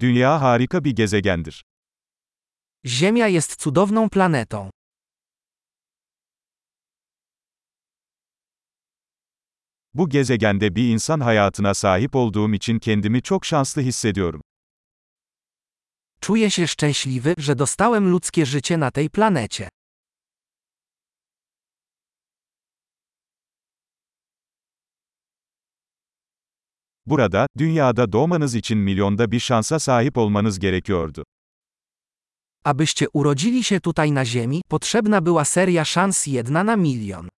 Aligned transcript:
Dünya 0.00 0.40
harika 0.42 0.84
bir 0.84 0.90
gezegendir. 0.96 1.64
Ziemia 2.84 3.28
jest 3.30 3.60
cudowną 3.60 4.08
planetą. 4.08 4.70
Bu 9.94 10.08
gezegende 10.08 10.76
bir 10.76 10.88
insan 10.92 11.20
hayatına 11.20 11.74
sahip 11.74 12.16
olduğum 12.16 12.54
için 12.54 12.78
kendimi 12.78 13.22
çok 13.22 13.44
şanslı 13.44 13.82
hissediyorum. 13.82 14.40
Czuję 16.20 16.50
się 16.50 16.66
szczęśliwy, 16.66 17.34
że 17.38 17.54
dostałem 17.54 18.10
ludzkie 18.10 18.46
życie 18.46 18.76
na 18.76 18.90
tej 18.90 19.10
planecie. 19.10 19.68
Burada, 27.06 27.46
dünyada 27.58 28.12
doğmanız 28.12 28.54
için 28.54 28.78
milyonda 28.78 29.30
bir 29.32 29.40
şansa 29.40 29.78
sahip 29.78 30.18
olmanız 30.18 30.58
gerekiyordu. 30.58 31.24
Abyście 32.64 33.08
urodzili 33.12 33.62
się 33.64 33.80
tutaj 33.80 34.12
na 34.12 34.24
Ziemi, 34.24 34.60
potrzebna 34.70 35.20
była 35.20 35.44
seria 35.44 35.84
szans 35.84 36.26
jedna 36.26 36.66
na 36.66 36.76
milion. 36.76 37.28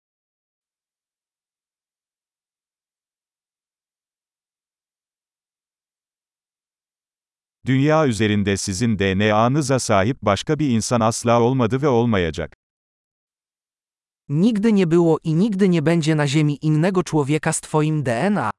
Dünya 7.67 8.07
üzerinde 8.07 8.57
sizin 8.57 8.99
DNA'nıza 8.99 9.79
sahip 9.79 10.23
başka 10.23 10.59
bir 10.59 10.69
insan 10.69 11.01
asla 11.01 11.41
olmadı 11.41 11.83
ve 11.83 11.89
olmayacak. 11.89 12.57
Nigdy 14.29 14.73
nie 14.73 14.91
było 14.91 15.19
i 15.25 15.35
nigdy 15.35 15.69
nie 15.69 15.83
będzie 15.87 16.15
na 16.15 16.27
Ziemi 16.27 16.57
innego 16.63 17.03
człowieka 17.03 17.53
z 17.53 17.61
Twoim 17.61 18.03
DNA. 18.03 18.51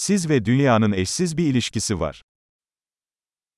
Siz 0.00 0.28
ve 0.28 0.44
dünyanın 0.44 0.92
eşsiz 0.92 1.36
bir 1.36 1.46
ilişkisi 1.46 2.00
var. 2.00 2.22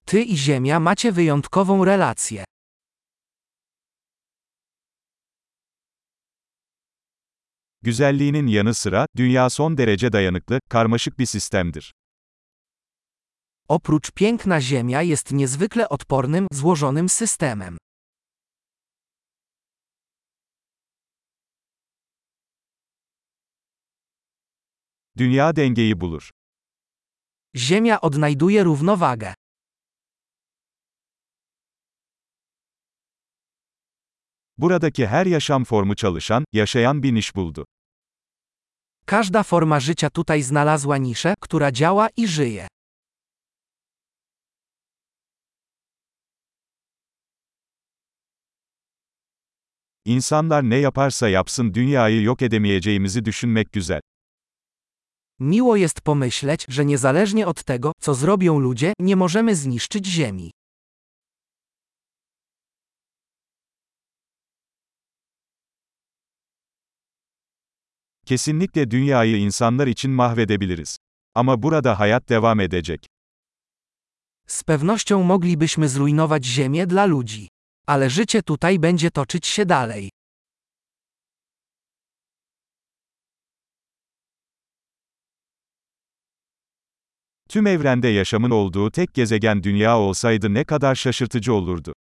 Ty 0.07 0.23
i 0.23 0.37
Ziemia 0.37 0.81
macie 0.81 1.09
wyjątkową 1.09 1.87
relację. 1.87 2.45
Güzelliğinin 7.83 8.47
yanı 8.47 8.75
sıra, 8.75 9.07
dünya 9.17 9.51
son 9.51 9.79
derece 9.79 10.12
dayanıklı, 10.12 10.61
karmaşık 10.69 11.19
bir 11.19 11.27
sistemdir. 11.27 11.93
Oprócz 13.69 14.11
piękna 14.11 14.61
Ziemia 14.61 15.03
jest 15.03 15.33
niezwykle 15.33 15.87
odpornym, 15.87 16.47
złożonym 16.53 17.09
systemem. 17.09 17.77
Dünya 25.23 25.56
dengeyi 25.56 26.01
bulur. 26.01 26.31
Ziemia 27.55 27.98
odnajduje 27.98 28.65
równowagę. 28.65 29.34
Buradaki 34.59 35.06
her 35.06 35.27
yaşam 35.27 35.65
formu 35.65 35.95
çalışan, 35.95 36.45
yaşayan 36.53 37.03
bir 37.03 37.15
niş 37.15 37.34
buldu. 37.37 37.65
Każda 39.06 39.43
forma 39.43 39.81
życia 39.81 40.11
tutaj 40.11 40.43
znalazła 40.43 40.97
niszę, 40.97 41.34
która 41.41 41.73
działa 41.73 42.09
i 42.17 42.27
żyje. 42.28 42.69
İnsanlar 50.05 50.62
ne 50.62 50.77
yaparsa 50.77 51.28
yapsın 51.28 51.75
dünyayı 51.75 52.23
yok 52.23 52.43
edemeyeceğimizi 52.43 53.25
düşünmek 53.25 53.73
güzel. 53.73 54.00
Miło 55.43 55.77
jest 55.77 56.01
pomyśleć, 56.01 56.67
że 56.69 56.85
niezależnie 56.85 57.47
od 57.47 57.65
tego, 57.65 57.93
co 58.01 58.15
zrobią 58.15 58.59
ludzie, 58.59 58.93
nie 58.98 59.17
możemy 59.17 59.57
zniszczyć 59.57 60.07
Ziemi. 60.07 60.51
Kesinlikle 68.27 68.91
dünyayı 68.91 69.37
insanlar 69.37 69.87
için 69.87 70.11
mahvedebiliriz. 70.11 70.97
Ama 71.34 71.62
burada 71.62 71.95
hayat 71.95 72.28
devam 72.28 72.61
edecek. 72.61 73.06
Z 74.47 74.65
pewnością 74.65 75.22
moglibyśmy 75.22 75.89
zrujnować 75.89 76.45
Ziemię 76.45 76.87
dla 76.87 77.06
ludzi. 77.06 77.49
Ale 77.87 78.11
życie 78.11 78.43
tutaj 78.43 78.78
będzie 78.78 79.11
toczyć 79.11 79.47
się 79.47 79.66
dalej. 79.66 80.11
Tüm 87.53 87.67
evrende 87.67 88.09
yaşamın 88.09 88.51
olduğu 88.51 88.91
tek 88.91 89.15
gezegen 89.15 89.63
dünya 89.63 89.99
olsaydı 89.99 90.55
ne 90.55 90.65
kadar 90.65 90.95
şaşırtıcı 90.95 91.55
olurdu. 91.55 91.95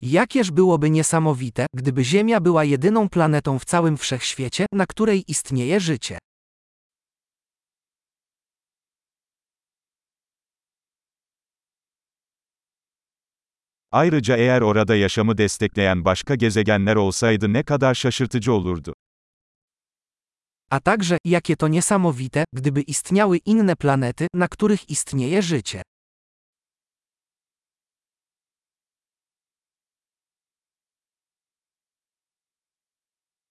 Jakież 0.00 0.56
byłoby 0.56 0.92
niesamowite, 0.92 1.66
gdyby 1.74 2.02
Ziemia 2.04 2.40
była 2.40 2.64
jedyną 2.64 3.08
planetą 3.08 3.58
w 3.58 3.64
całym 3.64 3.96
wszechświecie, 3.96 4.66
na 4.72 4.86
której 4.86 5.24
istnieje 5.28 5.80
życie. 5.80 6.18
Ayrıca 13.92 14.36
eğer 14.36 14.60
orada 14.60 14.96
yaşamı 14.96 15.38
destekleyen 15.38 16.04
başka 16.04 16.34
gezegenler 16.34 16.96
olsaydı 16.96 17.52
ne 17.52 17.62
kadar 17.62 17.94
şaşırtıcı 17.94 18.52
olurdu. 18.52 18.94
A 20.74 20.80
także, 20.80 21.18
jakie 21.24 21.56
to 21.56 21.68
niesamowite, 21.68 22.44
gdyby 22.52 22.82
istniały 22.82 23.36
inne 23.46 23.76
planety, 23.76 24.26
na 24.34 24.48
których 24.48 24.90
istnieje 24.90 25.42
życie. 25.42 25.82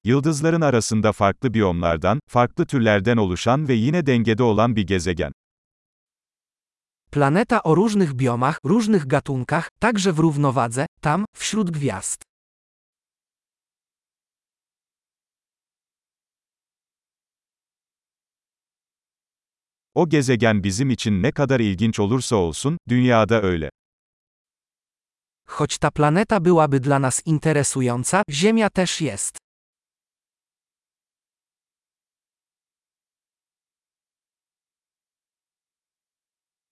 Yıldızların 0.04 0.62
arasında 0.62 1.12
farklı 1.12 1.54
biyomlardan, 1.54 2.20
farklı 2.28 2.66
türlerden 2.66 3.18
oluşan 3.18 3.68
ve 3.68 3.74
yine 3.74 4.06
dengede 4.06 4.44
olan 4.44 4.76
bir 4.76 4.88
gezegen. 4.88 5.32
Planeta 7.12 7.60
o 7.60 7.76
różnych 7.76 8.14
biomach, 8.14 8.60
różnych 8.66 9.08
gatunkach, 9.08 9.70
także 9.80 10.12
w 10.12 10.20
równowadze, 10.20 10.86
tam, 11.02 11.26
wśród 11.36 11.72
gwiazd. 11.72 12.33
O 19.96 20.10
gezegen 20.10 20.64
bizim 20.64 20.90
için 20.90 21.24
ne 21.24 21.32
kadar 21.32 21.60
ilginç 21.60 22.00
olursa 22.00 22.36
olsun, 22.36 22.78
dünyada 22.90 23.42
öyle. 23.42 23.70
Choć 25.48 25.78
ta 25.78 25.92
planeta 25.92 26.40
byłaby 26.46 26.80
dla 26.80 27.00
nas 27.00 27.22
interesująca, 27.26 28.24
Ziemia 28.30 28.70
też 28.70 29.02
jest. 29.02 29.38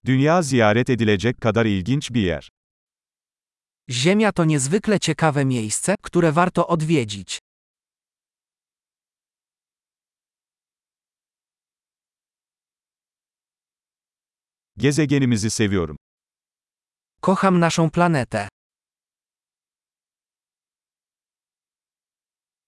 Dünya 0.06 0.42
ziyaret 0.42 0.90
edilecek 0.90 1.42
kadar 1.42 1.66
ilginç 1.66 2.12
bir 2.14 2.22
yer. 2.22 2.50
Ziemia 3.90 4.32
to 4.32 4.46
niezwykle 4.46 5.00
ciekawe 5.00 5.46
miejsce, 5.46 5.96
które 6.02 6.32
warto 6.32 6.68
odwiedzić. 6.68 7.40
Gezegenimizi 14.82 15.50
seviyorum. 15.50 15.98
Kocham 17.22 17.60
naszą 17.60 17.90
planetę. 17.90 18.48